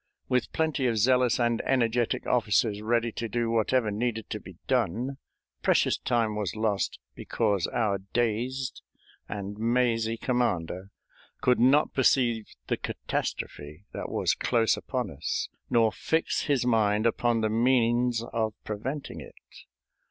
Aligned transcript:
With 0.27 0.51
plenty 0.51 0.87
of 0.87 0.97
zealous 0.97 1.39
and 1.39 1.61
energetic 1.63 2.25
officers 2.25 2.81
ready 2.81 3.11
to 3.11 3.29
do 3.29 3.51
whatever 3.51 3.91
needed 3.91 4.31
to 4.31 4.39
be 4.39 4.55
done, 4.65 5.19
precious 5.61 5.99
time 5.99 6.35
was 6.35 6.55
lost 6.55 6.97
because 7.13 7.67
our 7.67 7.99
dazed 7.99 8.81
and 9.29 9.59
mazy 9.59 10.17
commander 10.17 10.89
could 11.39 11.59
not 11.59 11.93
perceive 11.93 12.47
the 12.65 12.77
catastrophe 12.77 13.85
that 13.93 14.09
was 14.09 14.33
close 14.33 14.75
upon 14.75 15.11
us, 15.11 15.49
nor 15.69 15.91
fix 15.91 16.45
his 16.45 16.65
mind 16.65 17.05
upon 17.05 17.41
the 17.41 17.49
means 17.49 18.23
of 18.33 18.55
preventing 18.63 19.21
it. 19.21 19.35